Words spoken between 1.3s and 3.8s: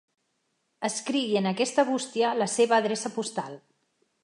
en aquesta bústia la seva adreça postal.